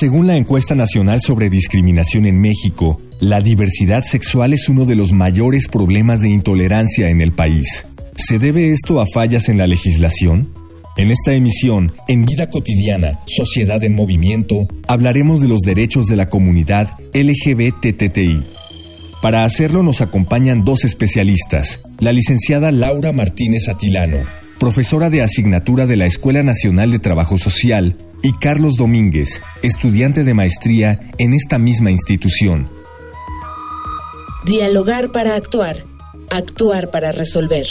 [0.00, 5.12] Según la encuesta nacional sobre discriminación en México, la diversidad sexual es uno de los
[5.12, 7.84] mayores problemas de intolerancia en el país.
[8.16, 10.54] ¿Se debe esto a fallas en la legislación?
[10.96, 16.30] En esta emisión, en Vida Cotidiana, Sociedad en Movimiento, hablaremos de los derechos de la
[16.30, 18.42] comunidad LGBTTI.
[19.20, 24.16] Para hacerlo nos acompañan dos especialistas, la licenciada Laura Martínez Atilano,
[24.58, 30.34] profesora de asignatura de la Escuela Nacional de Trabajo Social, y Carlos Domínguez, estudiante de
[30.34, 32.68] maestría en esta misma institución.
[34.44, 35.76] Dialogar para actuar,
[36.30, 37.66] actuar para resolver.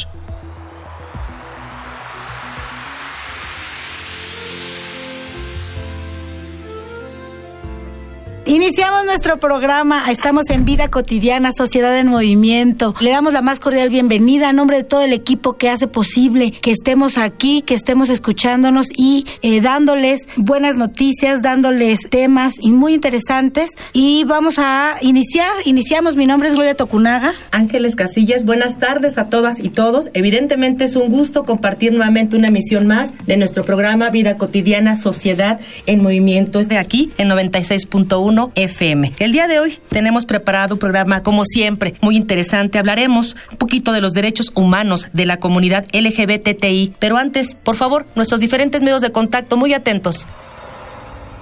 [8.45, 12.93] Iniciamos nuestro programa, estamos en Vida Cotidiana, Sociedad en Movimiento.
[12.99, 16.51] Le damos la más cordial bienvenida a nombre de todo el equipo que hace posible
[16.51, 23.71] que estemos aquí, que estemos escuchándonos y eh, dándoles buenas noticias, dándoles temas muy interesantes.
[23.93, 27.33] Y vamos a iniciar, iniciamos, mi nombre es Gloria Tocunaga.
[27.51, 30.09] Ángeles Casillas, buenas tardes a todas y todos.
[30.13, 35.59] Evidentemente es un gusto compartir nuevamente una emisión más de nuestro programa Vida Cotidiana, Sociedad
[35.85, 36.59] en Movimiento.
[36.59, 38.88] Es de aquí, en 96.1 FM.
[39.19, 42.79] El día de hoy tenemos preparado un programa, como siempre, muy interesante.
[42.79, 48.07] Hablaremos un poquito de los derechos humanos de la comunidad LGBTI, pero antes, por favor,
[48.15, 50.25] nuestros diferentes medios de contacto, muy atentos.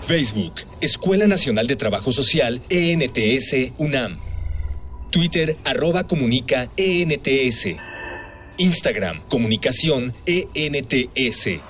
[0.06, 4.18] Facebook, Escuela Nacional de Trabajo Social, ENTS, UNAM.
[5.10, 7.68] Twitter, arroba comunica, ENTS.
[8.58, 11.62] Instagram, comunicación, ENTS.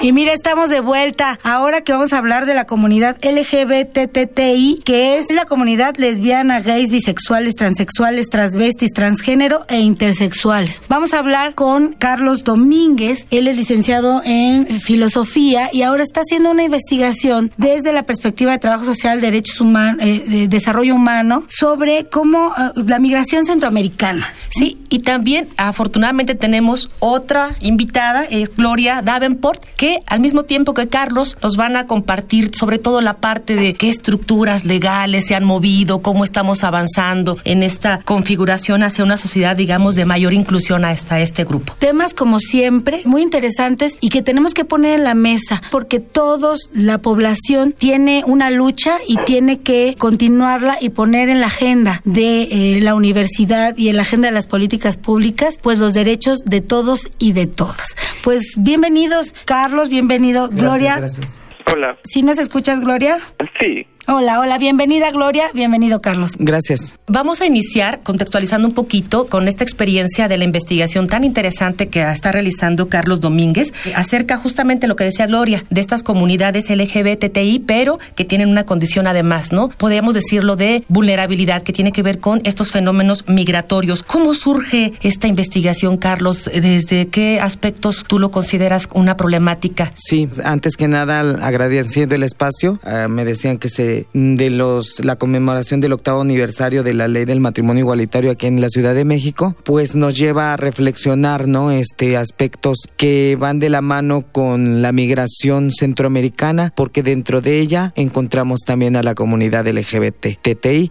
[0.00, 1.38] Y mira, estamos de vuelta.
[1.42, 6.90] Ahora que vamos a hablar de la comunidad LGBTTI, que es la comunidad lesbiana, gays,
[6.90, 10.82] bisexuales, transexuales, transvestis, transgénero e intersexuales.
[10.88, 13.26] Vamos a hablar con Carlos Domínguez.
[13.30, 18.58] Él es licenciado en filosofía y ahora está haciendo una investigación desde la perspectiva de
[18.58, 24.26] trabajo social, derechos humanos, eh, de desarrollo humano, sobre cómo eh, la migración centroamericana.
[24.50, 30.88] Sí, y también afortunadamente tenemos otra invitada, es Gloria Davenport, que al mismo tiempo que
[30.88, 35.44] Carlos nos van a compartir sobre todo la parte de qué estructuras legales se han
[35.44, 41.20] movido, cómo estamos avanzando en esta configuración hacia una sociedad, digamos, de mayor inclusión hasta
[41.20, 41.74] este grupo.
[41.78, 46.68] Temas como siempre, muy interesantes y que tenemos que poner en la mesa, porque todos,
[46.72, 52.42] la población, tiene una lucha y tiene que continuarla y poner en la agenda de
[52.42, 56.60] eh, la universidad y en la agenda de las políticas públicas, pues los derechos de
[56.60, 57.88] todos y de todas.
[58.22, 60.96] Pues bienvenidos, Carlos, bienvenido, Gloria.
[60.96, 61.42] Gracias.
[61.72, 61.98] Hola.
[62.04, 63.18] ¿Sí nos escuchas, Gloria?
[63.58, 63.86] Sí.
[64.06, 66.32] Hola, hola, bienvenida Gloria, bienvenido Carlos.
[66.38, 66.98] Gracias.
[67.06, 72.02] Vamos a iniciar contextualizando un poquito con esta experiencia de la investigación tan interesante que
[72.02, 77.98] está realizando Carlos Domínguez acerca justamente lo que decía Gloria, de estas comunidades LGBTI, pero
[78.14, 79.70] que tienen una condición además, ¿no?
[79.70, 84.02] Podríamos decirlo de vulnerabilidad que tiene que ver con estos fenómenos migratorios.
[84.02, 86.50] ¿Cómo surge esta investigación, Carlos?
[86.52, 89.92] ¿Desde qué aspectos tú lo consideras una problemática?
[89.96, 95.16] Sí, antes que nada, agradeciendo el espacio, uh, me decían que se de los la
[95.16, 99.04] conmemoración del octavo aniversario de la ley del matrimonio igualitario aquí en la Ciudad de
[99.04, 101.70] México, pues nos lleva a reflexionar, ¿no?
[101.70, 107.92] Este aspectos que van de la mano con la migración centroamericana, porque dentro de ella
[107.96, 110.38] encontramos también a la comunidad LGBT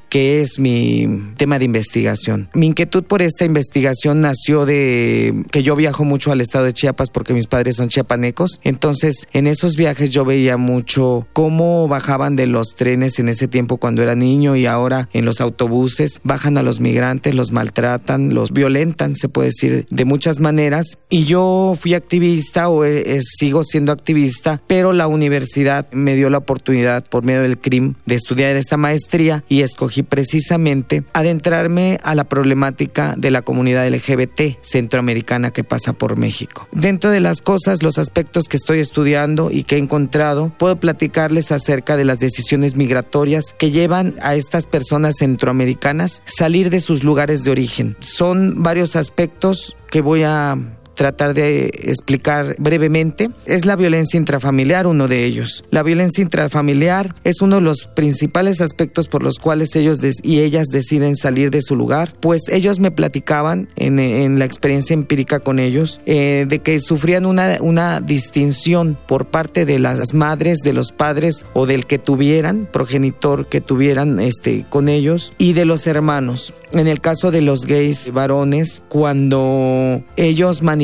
[0.10, 2.50] que es mi tema de investigación.
[2.54, 7.10] Mi inquietud por esta investigación nació de que yo viajo mucho al estado de Chiapas
[7.10, 12.48] porque mis padres son chiapanecos, entonces en esos viajes yo veía mucho cómo bajaban de
[12.48, 16.64] los trenes en ese tiempo cuando era niño y ahora en los autobuses bajan a
[16.64, 21.00] los migrantes, los maltratan, los violentan, se puede decir de muchas maneras.
[21.10, 26.38] Y yo fui activista o eh, sigo siendo activista, pero la universidad me dio la
[26.38, 32.26] oportunidad por medio del CRIM de estudiar esta maestría y escogí precisamente adentrarme a la
[32.26, 36.68] problemática de la comunidad LGBT centroamericana que pasa por México.
[36.72, 41.52] Dentro de las cosas, los aspectos que estoy estudiando y que he encontrado, puedo platicarles
[41.52, 47.46] acerca de las decisiones migratorias que llevan a estas personas centroamericanas salir de sus lugares
[47.46, 47.96] de origen.
[48.02, 50.58] Son varios aspectos que voy a
[50.96, 55.64] tratar de explicar brevemente es la violencia intrafamiliar, uno de ellos.
[55.72, 60.68] La violencia intrafamiliar es uno de los principales aspectos por los cuales ellos y ellas
[60.68, 66.02] deciden salir de su lugar, pues ellos me platicaban en, la experiencia empírica con ellos
[66.06, 71.46] eh, de que sufrían una, una distinción por parte de las madres, de los padres
[71.54, 76.54] o del que tuvieran, progenitor que tuvieran este, con ellos y de los hermanos.
[76.72, 80.83] En el caso de los gays varones, cuando ellos manifestaban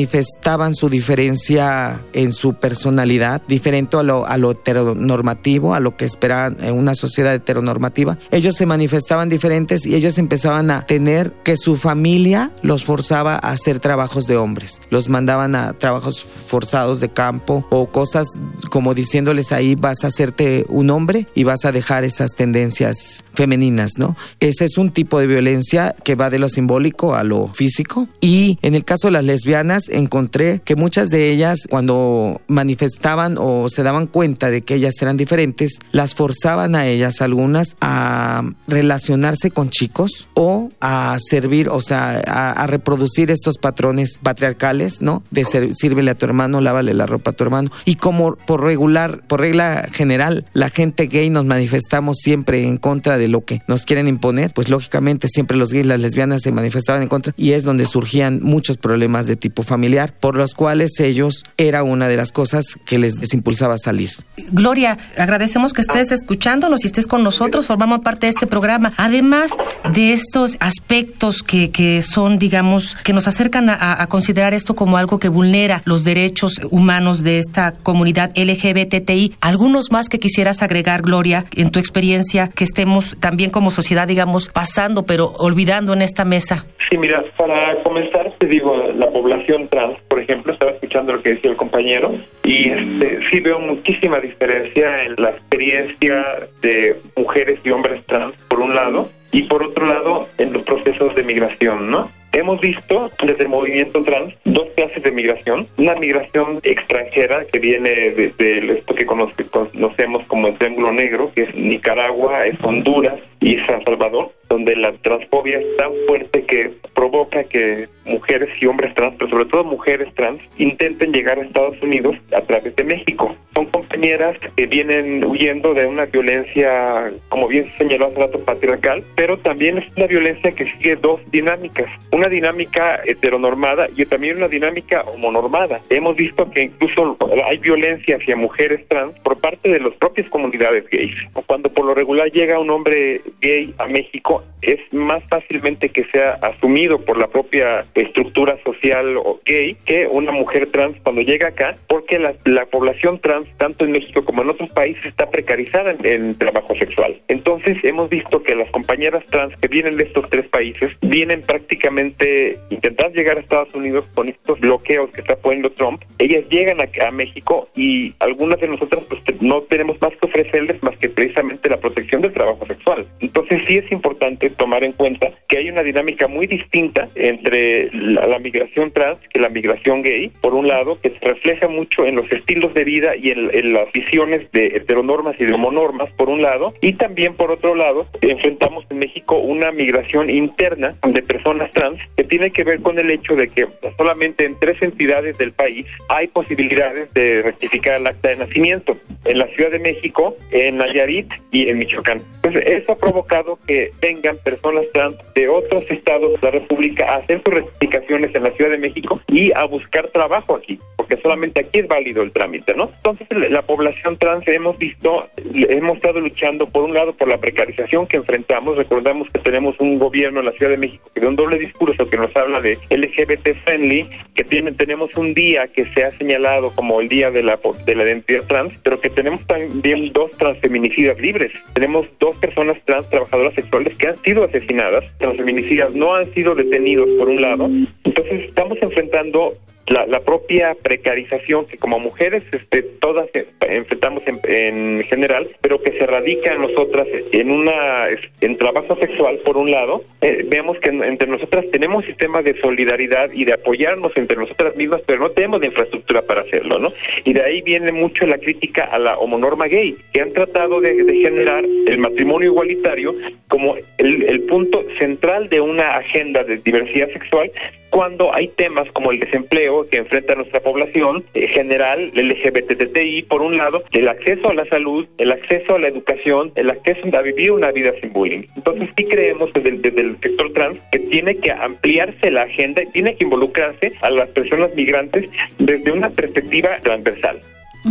[0.72, 6.56] su diferencia en su personalidad, diferente a lo, a lo heteronormativo, a lo que esperaban
[6.60, 11.76] en una sociedad heteronormativa, ellos se manifestaban diferentes y ellos empezaban a tener que su
[11.76, 17.64] familia los forzaba a hacer trabajos de hombres, los mandaban a trabajos forzados de campo
[17.70, 18.26] o cosas
[18.70, 23.92] como diciéndoles ahí vas a hacerte un hombre y vas a dejar esas tendencias femeninas,
[23.98, 24.16] ¿no?
[24.40, 28.08] Ese es un tipo de violencia que va de lo simbólico a lo físico.
[28.20, 33.68] Y en el caso de las lesbianas encontré que muchas de ellas cuando manifestaban o
[33.68, 39.50] se daban cuenta de que ellas eran diferentes, las forzaban a ellas algunas a relacionarse
[39.50, 45.22] con chicos o a servir, o sea, a, reproducir estos patrones patriarcales, ¿no?
[45.30, 47.70] De ser, sírvele a tu hermano, lávale la ropa a tu hermano.
[47.84, 53.18] Y como por regular, por regla general, la gente gay nos manifestamos siempre en contra
[53.18, 57.02] de lo que nos quieren imponer, pues lógicamente siempre los gays, las lesbianas se manifestaban
[57.02, 59.79] en contra y es donde surgían muchos problemas de tipo familiar,
[60.20, 64.10] por los cuales ellos era una de las cosas que les, impulsaba a salir.
[64.52, 68.92] Gloria, agradecemos que estés escuchándonos y estés con nosotros, formamos parte de este programa.
[68.96, 69.52] Además
[69.92, 74.96] de estos aspectos que, que son, digamos, que nos acercan a, a considerar esto como
[74.96, 81.02] algo que vulnera los derechos humanos de esta comunidad LGBTI, algunos más que quisieras agregar,
[81.02, 86.24] Gloria, en tu experiencia, que estemos también como sociedad, digamos, pasando, pero olvidando en esta
[86.24, 86.64] mesa?
[86.90, 91.30] Sí, mira, para comenzar, te digo, la población trans, por ejemplo, estaba escuchando lo que
[91.30, 92.14] decía el compañero,
[92.44, 96.24] y este, sí veo muchísima diferencia en la experiencia
[96.60, 101.14] de mujeres y hombres trans, por un lado, y por otro lado, en los procesos
[101.14, 102.10] de migración, ¿no?
[102.32, 105.66] Hemos visto desde el movimiento trans dos clases de migración.
[105.78, 111.54] Una migración extranjera que viene de, esto que conocemos como el Triángulo Negro, que es
[111.56, 117.88] Nicaragua, es Honduras y San Salvador, donde la transfobia es tan fuerte que provoca que
[118.04, 122.40] mujeres y hombres trans, pero sobre todo mujeres trans, intenten llegar a Estados Unidos a
[122.42, 123.34] través de México.
[123.54, 129.38] Son compañeras que vienen huyendo de una violencia, como bien señaló hace rato, patriarcal, pero
[129.38, 135.02] también es una violencia que sigue dos dinámicas una dinámica heteronormada y también una dinámica
[135.02, 135.80] homonormada.
[135.88, 137.16] Hemos visto que incluso
[137.46, 141.14] hay violencia hacia mujeres trans por parte de las propias comunidades gays.
[141.46, 146.32] Cuando por lo regular llega un hombre gay a México, es más fácilmente que sea
[146.42, 152.18] asumido por la propia estructura social gay que una mujer trans cuando llega acá, porque
[152.18, 152.34] la,
[152.66, 157.20] población trans, tanto en México como en otros países, está precarizada en, en trabajo sexual.
[157.28, 162.58] Entonces, hemos visto que las compañeras trans que vienen de estos tres países vienen prácticamente
[162.70, 167.10] intentar llegar a Estados Unidos con estos bloqueos que está poniendo Trump, ellas llegan a,
[167.10, 171.78] México y algunas de nosotras pues no tenemos más que ofrecerles más que precisamente la
[171.78, 173.06] protección del trabajo sexual.
[173.20, 178.38] Entonces sí es importante tomar en cuenta que hay una dinámica muy distinta entre la,
[178.38, 182.30] migración trans que la migración gay, por un lado, que se refleja mucho en los
[182.32, 186.42] estilos de vida y en, en las visiones de heteronormas y de homonormas, por un
[186.42, 192.00] lado, y también por otro lado, enfrentamos en México una migración interna de personas trans
[192.16, 193.66] que tiene que ver con el hecho de que
[193.96, 199.38] solamente en tres entidades del país hay posibilidades de rectificar el acta de nacimiento, en
[199.38, 202.22] la Ciudad de México, en Nayarit y en Michoacán.
[202.36, 203.90] Entonces, eso ha provocado que
[204.20, 208.50] vengan personas trans de otros estados de la República a hacer sus rectificaciones en la
[208.50, 212.74] Ciudad de México y a buscar trabajo aquí, porque solamente aquí es válido el trámite,
[212.74, 212.90] ¿no?
[212.94, 215.24] Entonces, la población trans hemos visto,
[215.54, 219.98] hemos estado luchando por un lado por la precarización que enfrentamos, recordamos que tenemos un
[219.98, 222.76] gobierno en la Ciudad de México que de un doble discurso que nos habla de
[222.90, 227.42] LGBT friendly, que tiene, tenemos un día que se ha señalado como el día de
[227.42, 231.52] la, de la identidad trans, pero que tenemos también dos transfeminicidas libres.
[231.74, 237.10] Tenemos dos personas trans trabajadoras sexuales que han sido asesinadas, transfeminicidas no han sido detenidos
[237.18, 237.70] por un lado.
[238.04, 239.52] Entonces estamos enfrentando
[239.90, 243.28] la, propia precarización que como mujeres este, todas
[243.60, 248.06] enfrentamos en, general, pero que se radica en nosotras en una
[248.40, 253.30] en trabajo sexual por un lado, eh, vemos que entre nosotras tenemos sistemas de solidaridad
[253.32, 256.92] y de apoyarnos entre nosotras mismas, pero no tenemos la infraestructura para hacerlo, ¿no?
[257.24, 260.90] Y de ahí viene mucho la crítica a la homonorma gay, que han tratado de,
[261.20, 263.14] generar el matrimonio igualitario
[263.48, 267.50] como el, el punto central de una agenda de diversidad sexual
[267.90, 273.42] cuando hay temas como el desempleo que enfrenta nuestra población en general, el LGBTTI, por
[273.42, 277.22] un lado, el acceso a la salud, el acceso a la educación, el acceso a
[277.22, 278.42] vivir una vida sin bullying.
[278.56, 282.86] Entonces sí creemos desde, desde el sector trans que tiene que ampliarse la agenda y
[282.86, 285.28] tiene que involucrarse a las personas migrantes
[285.58, 287.40] desde una perspectiva transversal.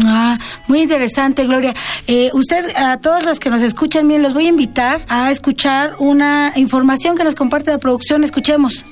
[0.06, 0.38] Ah,
[0.68, 1.74] muy interesante, Gloria.
[2.08, 5.96] Eh, usted, a todos los que nos escuchan, bien, los voy a invitar a escuchar
[5.98, 8.24] una información que nos comparte la producción.
[8.24, 8.86] Escuchemos.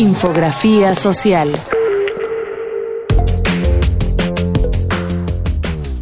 [0.00, 1.52] Infografía social.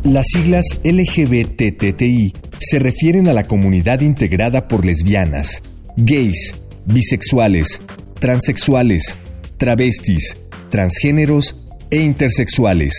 [0.04, 5.64] Las siglas LGBTTI se refieren a la comunidad integrada por lesbianas,
[5.96, 6.54] gays,
[6.86, 7.80] bisexuales,
[8.20, 9.16] transexuales,
[9.56, 10.36] travestis,
[10.70, 11.56] transgéneros
[11.90, 12.94] e intersexuales.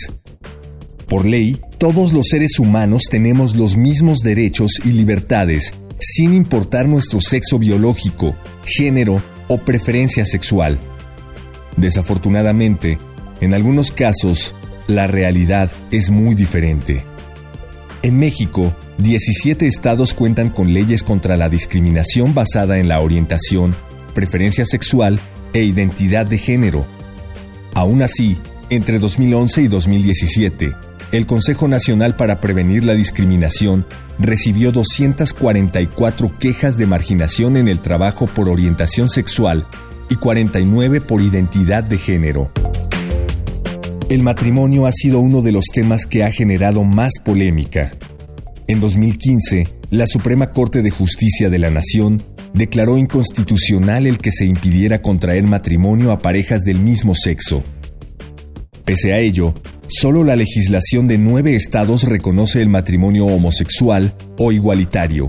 [1.08, 7.22] Por ley, todos los seres humanos tenemos los mismos derechos y libertades, sin importar nuestro
[7.22, 10.80] sexo biológico, género o preferencia sexual.
[11.76, 12.98] Desafortunadamente,
[13.42, 14.56] en algunos casos,
[14.88, 17.04] la realidad es muy diferente.
[18.02, 23.76] En México, 17 estados cuentan con leyes contra la discriminación basada en la orientación,
[24.14, 25.20] preferencia sexual
[25.54, 26.86] e identidad de género.
[27.74, 28.38] Aún así,
[28.70, 30.76] entre 2011 y 2017,
[31.12, 33.86] el Consejo Nacional para Prevenir la Discriminación
[34.20, 39.66] recibió 244 quejas de marginación en el trabajo por orientación sexual
[40.10, 42.52] y 49 por identidad de género.
[44.10, 47.92] El matrimonio ha sido uno de los temas que ha generado más polémica.
[48.68, 52.22] En 2015, la Suprema Corte de Justicia de la Nación
[52.54, 57.64] declaró inconstitucional el que se impidiera contraer matrimonio a parejas del mismo sexo.
[58.86, 59.54] Pese a ello,
[59.90, 65.28] solo la legislación de nueve estados reconoce el matrimonio homosexual o igualitario.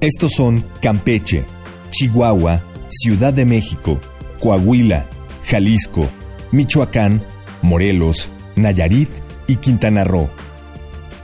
[0.00, 1.42] Estos son Campeche,
[1.90, 4.00] Chihuahua, Ciudad de México,
[4.40, 5.06] Coahuila,
[5.44, 6.08] Jalisco,
[6.52, 7.22] Michoacán,
[7.62, 9.10] Morelos, Nayarit
[9.46, 10.30] y Quintana Roo.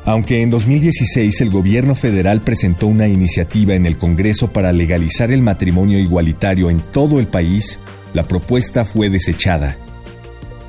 [0.04, 5.42] Aunque en 2016 el gobierno federal presentó una iniciativa en el Congreso para legalizar el
[5.42, 7.78] matrimonio igualitario en todo el país,
[8.12, 9.76] la propuesta fue desechada.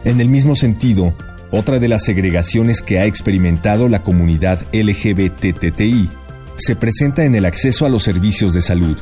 [0.05, 1.13] En el mismo sentido,
[1.51, 6.09] otra de las segregaciones que ha experimentado la comunidad LGBTTI
[6.57, 8.97] se presenta en el acceso a los servicios de salud.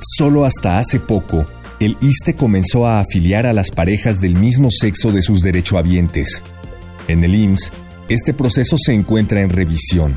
[0.00, 1.46] Solo hasta hace poco,
[1.80, 6.42] el ISTE comenzó a afiliar a las parejas del mismo sexo de sus derechohabientes.
[7.06, 7.72] En el IMSS,
[8.08, 10.16] este proceso se encuentra en revisión.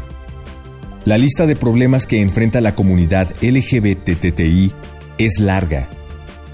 [1.06, 4.72] La lista de problemas que enfrenta la comunidad LGBTTI
[5.18, 5.88] es larga.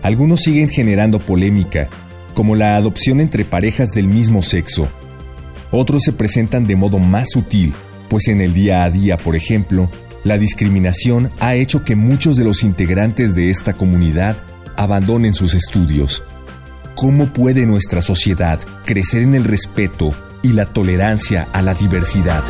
[0.04, 1.90] Algunos siguen generando polémica,
[2.38, 4.88] como la adopción entre parejas del mismo sexo.
[5.72, 7.74] Otros se presentan de modo más sutil,
[8.12, 9.90] pues en el día a día, por ejemplo,
[10.24, 14.38] la discriminación ha hecho que muchos de los integrantes de esta comunidad
[14.76, 16.22] abandonen sus estudios.
[16.94, 20.12] ¿Cómo puede nuestra sociedad crecer en el respeto
[20.44, 22.44] y la tolerancia a la diversidad?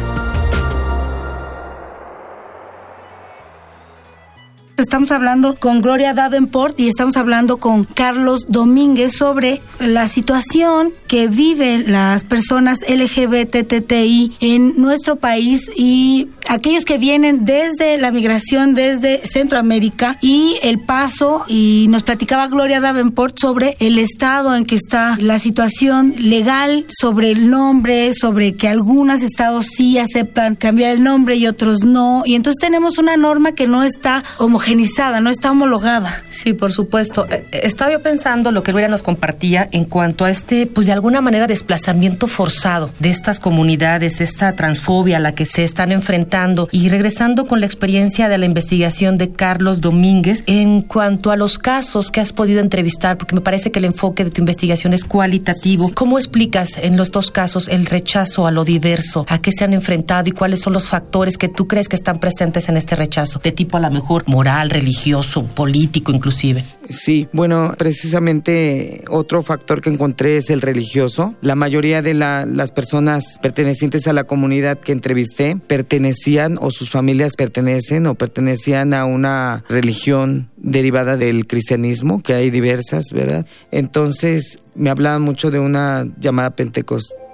[4.78, 11.28] Estamos hablando con Gloria Davenport y estamos hablando con Carlos Domínguez sobre la situación que
[11.28, 19.22] viven las personas LGBTTI en nuestro país y aquellos que vienen desde la migración desde
[19.26, 25.18] Centroamérica y el paso y nos platicaba Gloria Davenport sobre el estado en que está
[25.20, 31.36] la situación legal sobre el nombre, sobre que algunos estados sí aceptan cambiar el nombre
[31.36, 36.18] y otros no y entonces tenemos una norma que no está homogeneizada no está homologada.
[36.30, 37.26] Sí, por supuesto.
[37.30, 40.88] Eh, eh, estaba yo pensando lo que Luira nos compartía en cuanto a este, pues
[40.88, 45.92] de alguna manera, desplazamiento forzado de estas comunidades, esta transfobia a la que se están
[45.92, 46.37] enfrentando.
[46.72, 51.58] Y regresando con la experiencia de la investigación de Carlos Domínguez, en cuanto a los
[51.58, 55.04] casos que has podido entrevistar, porque me parece que el enfoque de tu investigación es
[55.04, 59.26] cualitativo, ¿cómo explicas en los dos casos el rechazo a lo diverso?
[59.30, 62.20] ¿A qué se han enfrentado y cuáles son los factores que tú crees que están
[62.20, 63.40] presentes en este rechazo?
[63.44, 66.64] De tipo a lo mejor moral religioso, político inclusive.
[66.90, 71.34] Sí, bueno, precisamente otro factor que encontré es el religioso.
[71.42, 76.27] La mayoría de las personas pertenecientes a la comunidad que entrevisté pertenecían
[76.60, 83.06] o sus familias pertenecen o pertenecían a una religión derivada del cristianismo, que hay diversas,
[83.14, 83.46] ¿verdad?
[83.72, 87.27] Entonces me hablaban mucho de una llamada Pentecostal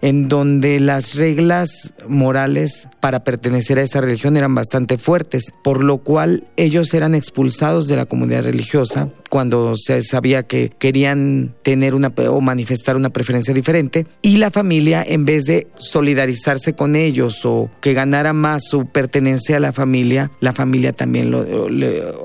[0.00, 5.98] En donde las reglas morales para pertenecer a esa religión eran bastante fuertes, por lo
[5.98, 12.12] cual ellos eran expulsados de la comunidad religiosa cuando se sabía que querían tener una
[12.28, 17.70] o manifestar una preferencia diferente y la familia en vez de solidarizarse con ellos o
[17.80, 21.40] que ganara más su pertenencia a la familia, la familia también lo,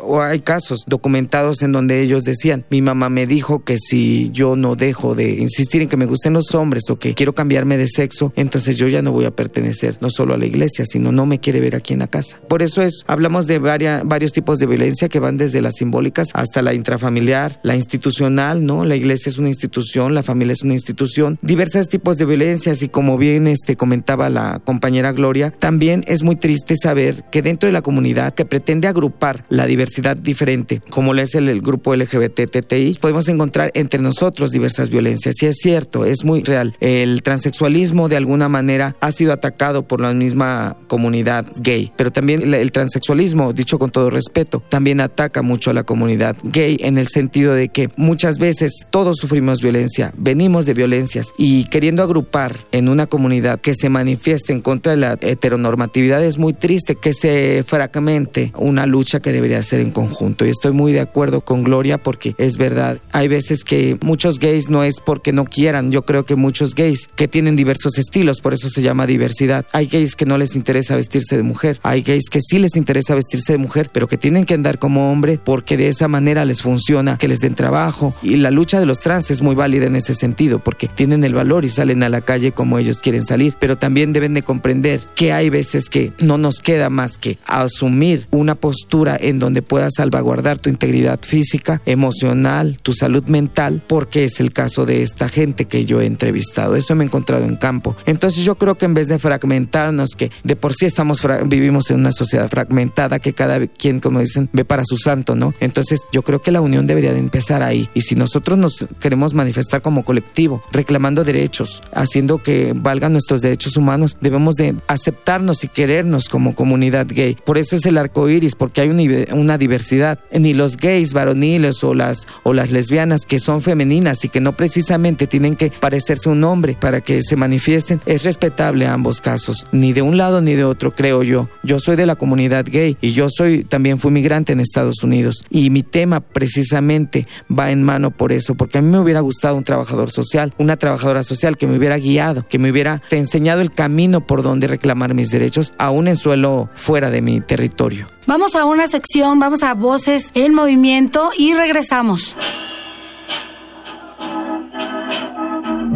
[0.04, 4.56] o hay casos documentados en donde ellos decían, mi mamá me dijo que si yo
[4.56, 7.88] no dejo de insistir en que me gusten los hombres o que quiero cambiarme de
[7.88, 11.26] sexo, entonces yo ya no voy a pertenecer no solo a la iglesia, sino no
[11.26, 12.38] me quiere ver aquí en la casa.
[12.48, 16.28] Por eso es hablamos de varias, varios tipos de violencia que van desde las simbólicas
[16.34, 18.86] hasta la intra familiar, la institucional, ¿no?
[18.86, 22.90] La iglesia es una institución, la familia es una institución, diversos tipos de violencias y
[22.90, 27.74] como bien este comentaba la compañera Gloria, también es muy triste saber que dentro de
[27.74, 32.56] la comunidad que pretende agrupar la diversidad diferente, como lo es el, grupo LGBT
[33.00, 35.42] podemos encontrar entre nosotros diversas violencias.
[35.42, 36.76] Y es cierto, es muy real.
[37.06, 42.42] El transexualismo de alguna manera ha sido atacado por la misma comunidad gay, pero también
[42.42, 46.98] el, el transexualismo, dicho con todo respeto, también ataca mucho a la comunidad gay en
[46.98, 52.56] el sentido de que muchas veces todos sufrimos violencia, venimos de violencias y queriendo agrupar
[52.72, 57.14] en una comunidad que se manifieste en contra de la heteronormatividad es muy triste que
[57.14, 60.44] se fragmente una lucha que debería ser en conjunto.
[60.44, 64.72] Y estoy muy de acuerdo con Gloria porque es verdad, hay veces que muchos gays
[64.72, 68.54] no es porque no quieran, yo creo que muchos gays que tienen diversos estilos, por
[68.54, 69.66] eso se llama diversidad.
[69.72, 73.16] Hay gays que no les interesa vestirse de mujer, hay gays que sí les interesa
[73.16, 76.62] vestirse de mujer, pero que tienen que andar como hombre porque de esa manera les
[76.62, 78.16] funciona que les den trabajo.
[78.22, 81.34] Y la lucha de los trans es muy válida en ese sentido, porque tienen el
[81.34, 83.56] valor y salen a la calle como ellos quieren salir.
[83.60, 88.28] Pero también deben de comprender que hay veces que no nos queda más que asumir
[88.32, 94.40] una postura en donde puedas salvaguardar tu integridad física, emocional, tu salud mental, porque es
[94.40, 96.76] el caso de esta gente que yo he entrevistado.
[96.86, 97.96] Eso me he encontrado en campo.
[98.06, 101.98] Entonces yo creo que en vez de fragmentarnos, que de por sí estamos vivimos en
[101.98, 105.56] una sociedad fragmentada, que cada quien, como dicen, ve para su santo, ¿no?
[105.60, 107.90] Entonces yo creo que la unión debería de empezar ahí.
[107.96, 113.78] Y si nosotros nos queremos manifestar como colectivo, reclamando derechos, haciendo que valgan nuestros derechos
[113.78, 117.36] humanos, debemos de aceptarnos y querernos como comunidad gay.
[117.46, 118.90] Por eso es el arco iris, porque hay
[119.32, 120.20] una diversidad.
[120.32, 124.56] Ni los gays varoniles o las, o las lesbianas que son femeninas y que no
[124.56, 129.66] precisamente tienen que parecerse un hombre para que se manifiesten, es respetable ambos casos.
[129.72, 131.50] Ni de un lado ni de otro, creo yo.
[131.64, 135.44] Yo soy de la comunidad gay y yo soy también fui migrante en Estados Unidos.
[135.50, 139.56] Y mi tema precisamente va en mano por eso, porque a mí me hubiera gustado
[139.56, 143.72] un trabajador social, una trabajadora social que me hubiera guiado, que me hubiera enseñado el
[143.72, 148.08] camino por donde reclamar mis derechos, aún en suelo fuera de mi territorio.
[148.28, 152.36] Vamos a una sección, vamos a Voces en Movimiento y regresamos.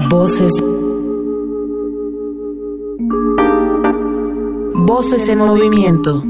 [0.08, 0.52] Voces.
[4.74, 6.24] Voces en movimiento.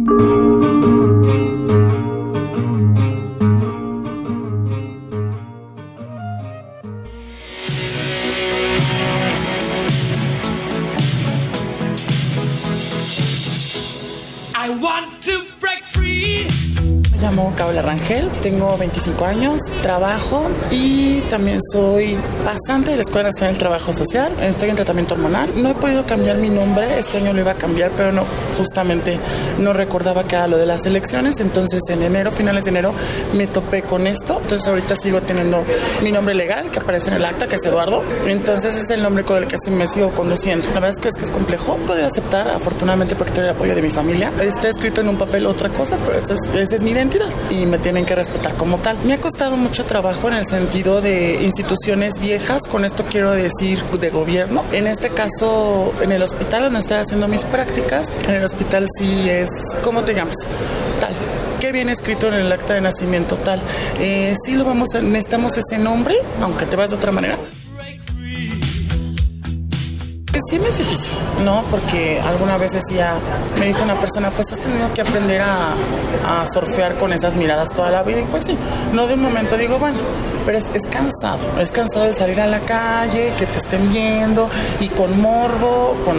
[18.09, 24.33] Tengo 25 años, trabajo y también soy pasante de la Escuela Nacional del Trabajo Social.
[24.41, 25.51] Estoy en tratamiento hormonal.
[25.55, 28.23] No he podido cambiar mi nombre, este año lo iba a cambiar, pero no,
[28.59, 29.17] justamente
[29.57, 31.39] no recordaba que era lo de las elecciones.
[31.39, 32.93] Entonces en enero, finales de enero,
[33.33, 34.39] me topé con esto.
[34.41, 35.63] Entonces ahorita sigo teniendo
[36.03, 38.03] mi nombre legal que aparece en el acta, que es Eduardo.
[38.27, 40.67] Entonces es el nombre con el que me sigo conduciendo.
[40.67, 41.77] La verdad es que es, que es complejo.
[41.87, 44.31] Puedo aceptar, afortunadamente, porque tengo el apoyo de mi familia.
[44.41, 47.65] Está escrito en un papel otra cosa, pero esa es, esa es mi identidad y
[47.65, 48.97] me tienen que respetar como tal.
[49.05, 53.81] Me ha costado mucho trabajo en el sentido de instituciones viejas, con esto quiero decir
[53.83, 54.63] de gobierno.
[54.71, 59.29] En este caso, en el hospital donde estoy haciendo mis prácticas, en el hospital sí
[59.29, 59.49] es,
[59.83, 60.35] ¿cómo te llamas?
[60.99, 61.13] Tal.
[61.59, 63.61] ¿Qué viene escrito en el acta de nacimiento tal?
[63.99, 67.37] Eh, lo vamos a, necesitamos ese nombre, aunque te vas de otra manera
[70.49, 71.63] sí me es difícil, ¿no?
[71.69, 73.13] Porque alguna vez decía,
[73.59, 75.73] me dijo una persona, pues has tenido que aprender a,
[76.27, 78.21] a surfear con esas miradas toda la vida.
[78.21, 78.57] Y pues sí,
[78.93, 79.99] no de un momento digo, bueno,
[80.45, 84.49] pero es, es, cansado, es cansado de salir a la calle, que te estén viendo
[84.79, 86.17] y con morbo, con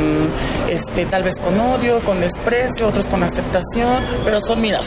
[0.68, 4.86] este, tal vez con odio, con desprecio, otros con aceptación, pero son miradas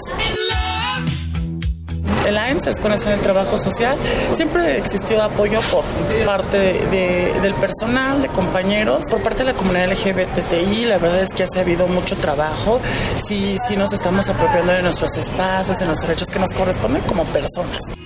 [2.25, 3.97] el Escuela Nacional del Trabajo Social,
[4.36, 5.83] siempre existió apoyo por
[6.25, 6.57] parte
[6.88, 10.86] del personal, de compañeros, por parte de la comunidad LGBTI.
[10.86, 12.79] La verdad es que ha habido mucho trabajo.
[13.27, 17.23] Sí, sí nos estamos apropiando de nuestros espacios, de nuestros derechos que nos corresponden como
[17.25, 18.03] personas.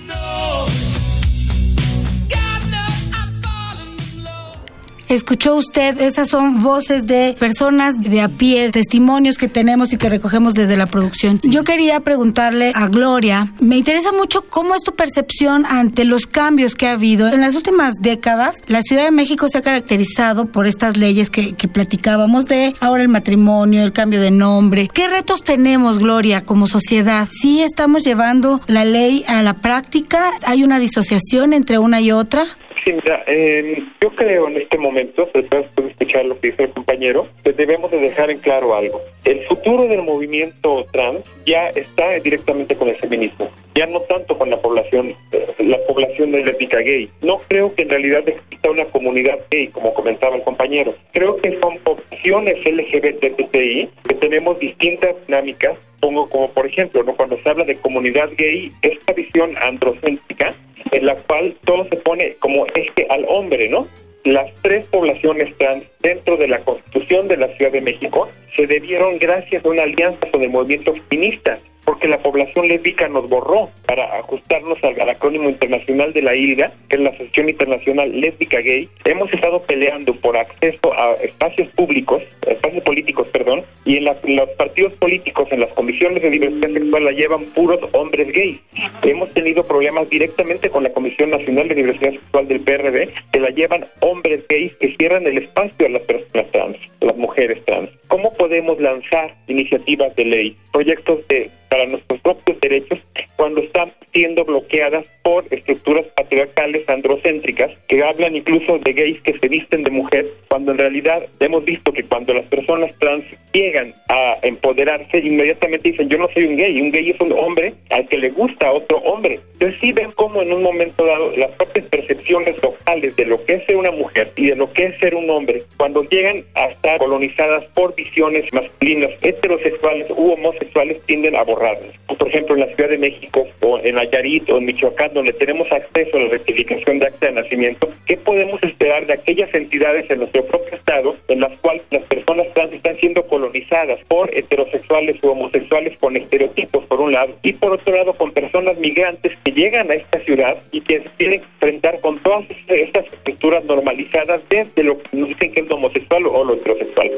[5.08, 10.10] Escuchó usted, esas son voces de personas de a pie, testimonios que tenemos y que
[10.10, 11.40] recogemos desde la producción.
[11.44, 16.74] Yo quería preguntarle a Gloria, me interesa mucho cómo es tu percepción ante los cambios
[16.74, 17.28] que ha habido.
[17.28, 21.54] En las últimas décadas, la Ciudad de México se ha caracterizado por estas leyes que,
[21.54, 24.88] que platicábamos de ahora el matrimonio, el cambio de nombre.
[24.92, 27.28] ¿Qué retos tenemos, Gloria, como sociedad?
[27.40, 30.32] ¿Sí estamos llevando la ley a la práctica?
[30.44, 32.44] ¿Hay una disociación entre una y otra?
[32.84, 36.70] Sí, mira, eh, yo creo en este momento, después de escuchar lo que dice el
[36.70, 39.00] compañero, que debemos de dejar en claro algo.
[39.24, 44.50] El futuro del movimiento trans ya está directamente con el feminismo, ya no tanto con
[44.50, 47.08] la población, eh, la población lésbica gay.
[47.22, 50.94] No creo que en realidad exista una comunidad gay, como comentaba el compañero.
[51.12, 57.16] Creo que son opciones LGBTI que tenemos distintas dinámicas, pongo como por ejemplo, ¿no?
[57.16, 60.54] cuando se habla de comunidad gay, esta visión androcéntrica
[60.92, 63.86] en la cual todo se pone como eje al hombre, ¿no?
[64.24, 69.18] Las tres poblaciones trans dentro de la Constitución de la Ciudad de México se debieron
[69.18, 74.18] gracias a una alianza con el movimiento feminista porque la población lésbica nos borró para
[74.18, 78.90] ajustarnos al, acrónimo internacional de la ILGA, que es la Asociación Internacional Lésbica Gay.
[79.06, 84.92] Hemos estado peleando por acceso a espacios públicos, espacios políticos, perdón, y en, los partidos
[84.98, 88.60] políticos, en las comisiones de diversidad sexual la llevan puros hombres gays.
[89.02, 93.48] Hemos tenido problemas directamente con la Comisión Nacional de Diversidad Sexual del PRD, que la
[93.48, 97.88] llevan hombres gays que cierran el espacio a las personas trans, las mujeres trans.
[98.08, 102.98] ¿Cómo podemos lanzar iniciativas de ley, proyectos de para nuestros propios derechos
[103.38, 109.46] cuando están siendo bloqueadas por estructuras patriarcales androcéntricas que hablan incluso de gays que se
[109.46, 114.34] visten de mujer, cuando en realidad hemos visto que cuando las personas trans llegan a
[114.42, 118.18] empoderarse, inmediatamente dicen yo no soy un gay, un gay es un hombre al que
[118.18, 119.38] le gusta a otro hombre.
[119.52, 123.54] Entonces sí ven cómo en un momento dado las propias percepciones locales de lo que
[123.54, 126.66] es ser una mujer y de lo que es ser un hombre, cuando llegan a
[126.66, 131.94] estar colonizadas por visiones masculinas, heterosexuales u homosexuales, tienden a borrarlas.
[132.18, 133.27] Por ejemplo, en la Ciudad de México
[133.60, 137.32] o en Nayarit o en Michoacán, donde tenemos acceso a la rectificación de acta de
[137.32, 142.04] nacimiento, ¿qué podemos esperar de aquellas entidades en nuestro propio estado en las cuales las
[142.04, 147.52] personas trans están siendo colonizadas por heterosexuales u homosexuales con estereotipos, por un lado, y
[147.52, 151.46] por otro lado con personas migrantes que llegan a esta ciudad y que tienen que
[151.46, 156.26] enfrentar con todas estas estructuras normalizadas desde lo que nos dicen que es lo homosexual
[156.26, 157.10] o lo heterosexual.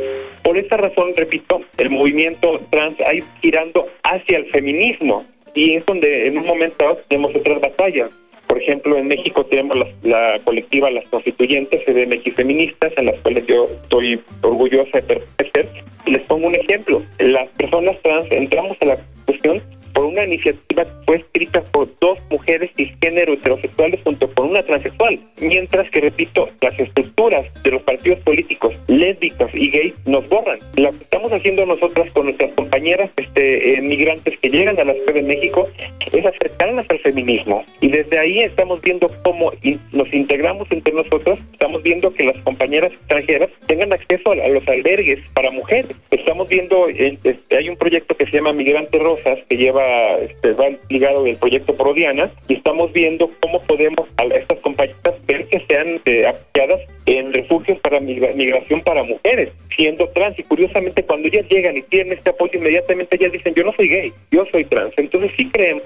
[0.43, 5.87] Por esa razón, repito, el movimiento trans ha ido girando hacia el feminismo y es
[5.87, 8.11] donde en un momento tenemos otras batallas.
[8.47, 13.69] Por ejemplo, en México tenemos la, colectiva Las Constituyentes, CDMX Feministas, en las cuales yo
[13.83, 15.69] estoy orgullosa de pertenecer.
[16.05, 17.03] Y les pongo un ejemplo.
[17.21, 22.71] Las personas trans entramos a la cuestión por una iniciativa fue escrita por dos mujeres
[22.77, 28.75] cisgénero heterosexuales junto con una transexual, mientras que, repito, las estructuras de los partidos políticos
[28.87, 30.59] lésbicas y gays nos borran.
[30.77, 34.95] Lo que estamos haciendo nosotras con nuestras compañeras este, eh, migrantes que llegan a la
[34.95, 35.69] Ciudad de México
[36.13, 39.53] es acercarlas al feminismo y desde ahí estamos viendo cómo
[39.93, 45.21] nos integramos entre nosotros, estamos viendo que las compañeras extranjeras tengan acceso a, los albergues
[45.35, 45.97] para mujeres.
[46.11, 49.80] Estamos viendo, eh, este, hay un proyecto que se llama Migrantes Rosas que lleva
[50.21, 55.47] este, va ligado del proyecto Prodiana y estamos viendo cómo podemos a estas compañías ver
[55.47, 60.39] que sean eh, apoyadas en refugios para migración para mujeres, siendo trans.
[60.39, 63.89] Y curiosamente, cuando ellas llegan y tienen este apoyo, inmediatamente ellas dicen: Yo no soy
[63.89, 64.93] gay, yo soy trans.
[64.97, 65.85] Entonces, sí creemos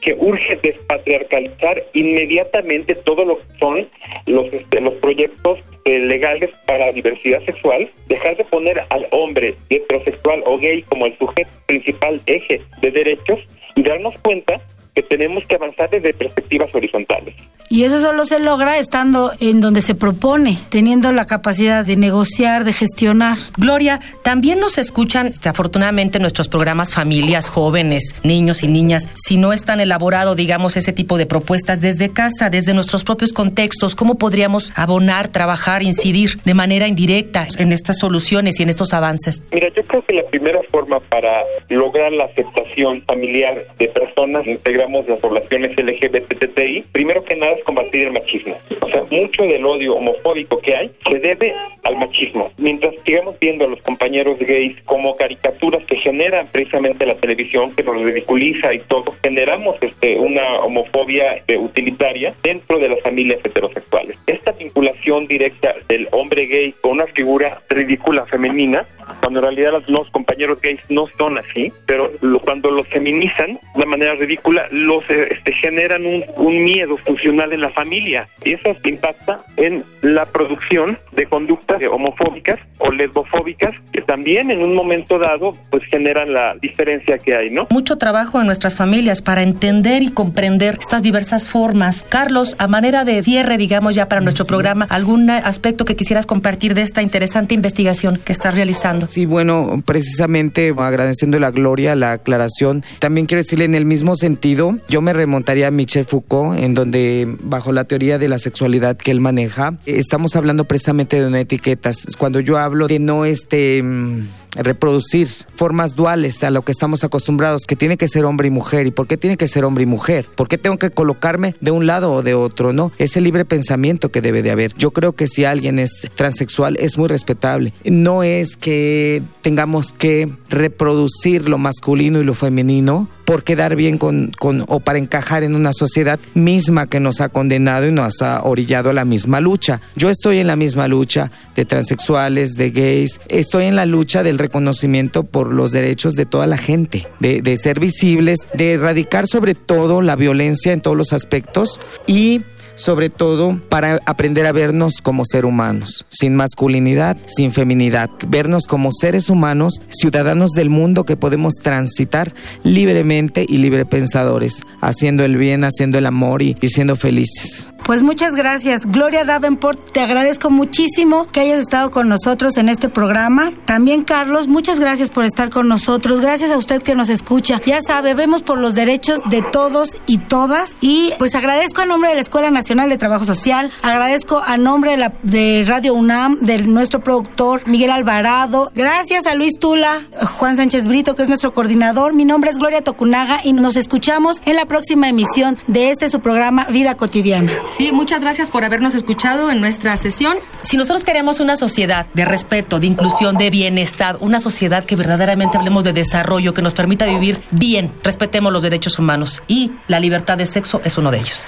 [0.00, 3.88] que urge despatriarcalizar inmediatamente todo lo que son
[4.26, 9.54] los, este, los proyectos eh, legales para la diversidad sexual, dejar de poner al hombre
[9.70, 13.38] heterosexual o gay como el sujeto principal eje de derechos
[13.76, 14.60] y darnos cuenta
[14.96, 17.36] que tenemos que avanzar desde perspectivas horizontales.
[17.68, 22.64] Y eso solo se logra estando en donde se propone, teniendo la capacidad de negociar,
[22.64, 23.36] de gestionar.
[23.56, 29.08] Gloria, también nos escuchan, afortunadamente, nuestros programas familias, jóvenes, niños y niñas.
[29.14, 33.96] Si no están elaborado, digamos, ese tipo de propuestas desde casa, desde nuestros propios contextos,
[33.96, 39.42] ¿cómo podríamos abonar, trabajar, incidir de manera indirecta en estas soluciones y en estos avances?
[39.52, 44.86] Mira, yo creo que la primera forma para lograr la aceptación familiar de personas integradas
[45.08, 48.56] las poblaciones LGBTI, primero que nada es combatir el machismo.
[48.80, 52.50] O sea, mucho del odio homofóbico que hay se debe al machismo.
[52.58, 57.82] Mientras sigamos viendo a los compañeros gays como caricaturas que generan precisamente la televisión, que
[57.82, 64.18] nos ridiculiza y todo, generamos este, una homofobia este, utilitaria dentro de las familias heterosexuales.
[64.26, 68.84] Esta vinculación directa del hombre gay con una figura ridícula femenina,
[69.20, 72.10] cuando en realidad los compañeros gays no son así, pero
[72.44, 77.60] cuando los feminizan de manera ridícula, los este, generan un, un miedo funcional disfuncional en
[77.60, 84.50] la familia y eso impacta en la producción de conductas homofóbicas o lesbofóbicas que también
[84.50, 87.66] en un momento dado pues generan la diferencia que hay, ¿no?
[87.70, 92.04] Mucho trabajo en nuestras familias para entender y comprender estas diversas formas.
[92.08, 96.74] Carlos, a manera de cierre, digamos ya para nuestro programa, ¿algún aspecto que quisieras compartir
[96.74, 99.06] de esta interesante investigación que estás realizando?
[99.06, 104.78] Sí, bueno, precisamente agradeciendo la gloria, la aclaración, también quiero decirle en el mismo sentido,
[104.88, 109.10] yo me remontaría a Michel Foucault, en donde bajo la teoría de la sexualidad que
[109.10, 111.90] él maneja, estamos hablando precisamente de una etiqueta.
[112.18, 114.22] Cuando yo hablo de no este mm,
[114.56, 118.86] reproducir formas duales a lo que estamos acostumbrados, que tiene que ser hombre y mujer.
[118.86, 120.26] ¿Y por qué tiene que ser hombre y mujer?
[120.34, 122.72] ¿Por qué tengo que colocarme de un lado o de otro?
[122.72, 124.74] No, es el libre pensamiento que debe de haber.
[124.74, 127.72] Yo creo que si alguien es transexual es muy respetable.
[127.84, 134.30] No es que tengamos que reproducir lo masculino y lo femenino por quedar bien con,
[134.38, 138.42] con o para encajar en una sociedad misma que nos ha condenado y nos ha
[138.44, 139.82] orillado a la misma lucha.
[139.96, 144.38] Yo estoy en la misma lucha de transexuales, de gays, estoy en la lucha del
[144.38, 149.54] reconocimiento por los derechos de toda la gente, de, de ser visibles, de erradicar sobre
[149.54, 152.42] todo la violencia en todos los aspectos y
[152.76, 158.90] sobre todo para aprender a vernos como ser humanos, sin masculinidad, sin feminidad, vernos como
[158.92, 165.64] seres humanos, ciudadanos del mundo que podemos transitar libremente y libre pensadores, haciendo el bien,
[165.64, 167.70] haciendo el amor y, y siendo felices.
[167.86, 168.84] Pues muchas gracias.
[168.84, 173.52] Gloria Davenport, te agradezco muchísimo que hayas estado con nosotros en este programa.
[173.64, 176.20] También Carlos, muchas gracias por estar con nosotros.
[176.20, 177.60] Gracias a usted que nos escucha.
[177.64, 180.72] Ya sabe, vemos por los derechos de todos y todas.
[180.80, 184.90] Y pues agradezco a nombre de la Escuela Nacional de Trabajo Social, agradezco a nombre
[184.90, 188.72] de, la, de Radio UNAM, de nuestro productor Miguel Alvarado.
[188.74, 190.00] Gracias a Luis Tula,
[190.38, 192.14] Juan Sánchez Brito, que es nuestro coordinador.
[192.14, 196.18] Mi nombre es Gloria Tocunaga y nos escuchamos en la próxima emisión de este su
[196.18, 197.52] programa Vida Cotidiana.
[197.76, 200.34] Sí, muchas gracias por habernos escuchado en nuestra sesión.
[200.62, 205.58] Si nosotros queremos una sociedad de respeto, de inclusión, de bienestar, una sociedad que verdaderamente
[205.58, 210.38] hablemos de desarrollo, que nos permita vivir bien, respetemos los derechos humanos y la libertad
[210.38, 211.46] de sexo es uno de ellos.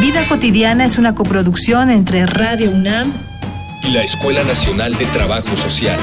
[0.00, 3.12] Vida cotidiana es una coproducción entre Radio UNAM
[3.82, 5.98] y la Escuela Nacional de Trabajo Social.